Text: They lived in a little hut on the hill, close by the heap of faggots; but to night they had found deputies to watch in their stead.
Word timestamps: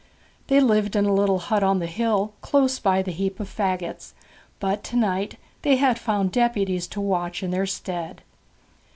They 0.47 0.59
lived 0.59 0.95
in 0.95 1.05
a 1.05 1.13
little 1.13 1.37
hut 1.37 1.61
on 1.61 1.77
the 1.77 1.85
hill, 1.85 2.33
close 2.41 2.79
by 2.79 3.03
the 3.03 3.11
heap 3.11 3.39
of 3.39 3.47
faggots; 3.47 4.13
but 4.59 4.83
to 4.85 4.95
night 4.95 5.37
they 5.61 5.75
had 5.75 5.99
found 5.99 6.31
deputies 6.31 6.87
to 6.87 6.99
watch 6.99 7.43
in 7.43 7.51
their 7.51 7.67
stead. 7.67 8.23